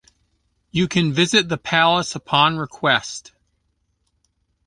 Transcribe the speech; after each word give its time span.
You 0.71 0.87
can 0.87 1.13
visit 1.13 1.47
the 1.47 1.59
palace 1.59 2.15
upon 2.15 2.57
request. 2.57 3.33